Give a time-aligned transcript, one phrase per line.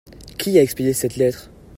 [0.39, 1.51] Qui a expédié cette lettre?